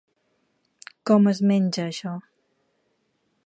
[1.11, 2.17] Com es menja això?